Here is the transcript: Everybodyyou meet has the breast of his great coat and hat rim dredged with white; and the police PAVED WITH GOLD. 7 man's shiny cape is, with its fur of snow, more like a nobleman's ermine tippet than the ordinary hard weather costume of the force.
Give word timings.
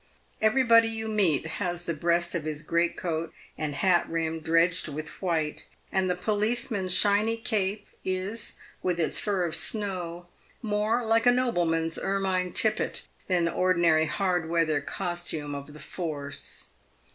Everybodyyou 0.41 1.07
meet 1.09 1.45
has 1.45 1.85
the 1.85 1.93
breast 1.93 2.33
of 2.33 2.43
his 2.43 2.63
great 2.63 2.97
coat 2.97 3.31
and 3.55 3.75
hat 3.75 4.09
rim 4.09 4.39
dredged 4.39 4.87
with 4.87 5.21
white; 5.21 5.67
and 5.91 6.09
the 6.09 6.15
police 6.15 6.63
PAVED 6.63 6.71
WITH 6.71 6.79
GOLD. 6.79 6.81
7 6.81 6.83
man's 6.85 6.93
shiny 6.95 7.37
cape 7.37 7.85
is, 8.03 8.55
with 8.81 8.99
its 8.99 9.19
fur 9.19 9.45
of 9.45 9.55
snow, 9.55 10.25
more 10.63 11.05
like 11.05 11.27
a 11.27 11.31
nobleman's 11.31 11.99
ermine 11.99 12.51
tippet 12.51 13.03
than 13.27 13.45
the 13.45 13.53
ordinary 13.53 14.07
hard 14.07 14.49
weather 14.49 14.81
costume 14.81 15.53
of 15.53 15.71
the 15.71 15.77
force. 15.79 16.69